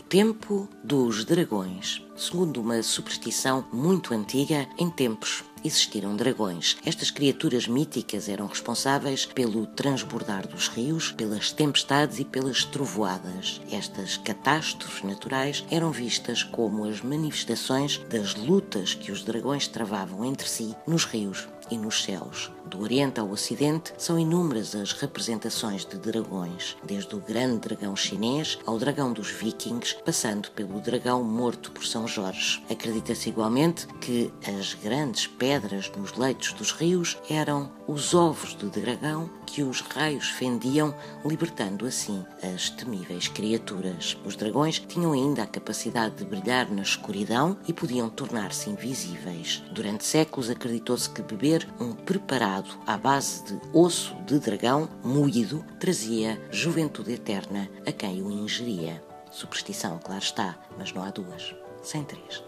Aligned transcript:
tempo 0.00 0.68
dos 0.82 1.24
dragões. 1.24 2.02
Segundo 2.16 2.60
uma 2.60 2.82
superstição 2.82 3.64
muito 3.72 4.12
antiga, 4.12 4.68
em 4.78 4.90
tempos 4.90 5.42
existiram 5.64 6.16
dragões. 6.16 6.76
Estas 6.84 7.10
criaturas 7.10 7.66
míticas 7.66 8.28
eram 8.28 8.46
responsáveis 8.46 9.24
pelo 9.24 9.66
transbordar 9.66 10.46
dos 10.46 10.68
rios, 10.68 11.12
pelas 11.12 11.52
tempestades 11.52 12.18
e 12.18 12.24
pelas 12.24 12.64
trovoadas. 12.64 13.60
Estas 13.70 14.16
catástrofes 14.16 15.02
naturais 15.02 15.64
eram 15.70 15.90
vistas 15.90 16.42
como 16.42 16.84
as 16.84 17.00
manifestações 17.00 17.98
das 18.10 18.34
lutas 18.34 18.94
que 18.94 19.12
os 19.12 19.22
dragões 19.22 19.68
travavam 19.68 20.24
entre 20.24 20.48
si 20.48 20.74
nos 20.86 21.04
rios 21.04 21.48
e 21.70 21.78
nos 21.78 22.02
céus. 22.02 22.50
Do 22.66 22.80
Oriente 22.80 23.20
ao 23.20 23.30
Ocidente, 23.30 23.92
são 23.98 24.18
inúmeras 24.18 24.74
as 24.74 24.92
representações 24.92 25.84
de 25.84 25.96
dragões, 25.98 26.76
desde 26.82 27.14
o 27.14 27.20
grande 27.20 27.58
dragão 27.58 27.94
chinês 27.94 28.58
ao 28.66 28.78
dragão 28.78 29.12
dos 29.12 29.30
vikings, 29.30 29.96
passando 30.04 30.50
pelo 30.52 30.80
dragão 30.80 31.22
morto 31.22 31.70
por 31.70 31.84
São 31.84 32.01
Jorge. 32.06 32.62
Acredita-se 32.70 33.28
igualmente 33.28 33.86
que 34.00 34.32
as 34.46 34.74
grandes 34.74 35.26
pedras 35.26 35.90
nos 35.96 36.16
leitos 36.16 36.52
dos 36.52 36.72
rios 36.72 37.18
eram 37.28 37.70
os 37.86 38.14
ovos 38.14 38.56
de 38.56 38.66
dragão 38.68 39.30
que 39.46 39.62
os 39.62 39.80
raios 39.80 40.28
fendiam, 40.30 40.94
libertando 41.24 41.84
assim 41.86 42.24
as 42.42 42.70
temíveis 42.70 43.28
criaturas. 43.28 44.16
Os 44.24 44.34
dragões 44.34 44.78
tinham 44.78 45.12
ainda 45.12 45.42
a 45.42 45.46
capacidade 45.46 46.16
de 46.16 46.24
brilhar 46.24 46.70
na 46.70 46.82
escuridão 46.82 47.58
e 47.68 47.72
podiam 47.72 48.08
tornar-se 48.08 48.70
invisíveis. 48.70 49.62
Durante 49.72 50.04
séculos 50.04 50.48
acreditou-se 50.48 51.10
que 51.10 51.22
beber 51.22 51.68
um 51.78 51.92
preparado 51.92 52.70
à 52.86 52.96
base 52.96 53.44
de 53.44 53.60
osso 53.72 54.14
de 54.26 54.38
dragão 54.38 54.88
moído 55.04 55.64
trazia 55.78 56.40
juventude 56.50 57.12
eterna 57.12 57.68
a 57.86 57.92
quem 57.92 58.22
o 58.22 58.30
ingeria. 58.30 59.11
Superstição, 59.32 59.98
claro 59.98 60.22
está, 60.22 60.56
mas 60.76 60.92
não 60.92 61.02
há 61.02 61.10
duas, 61.10 61.54
sem 61.82 62.04
três. 62.04 62.44